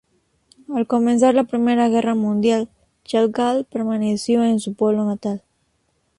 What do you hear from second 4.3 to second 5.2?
en su pueblo